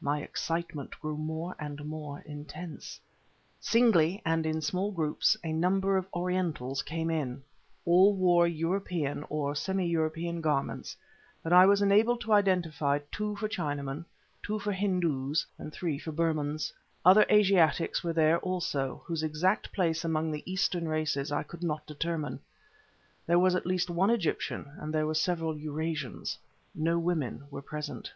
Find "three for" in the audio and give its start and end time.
15.72-16.12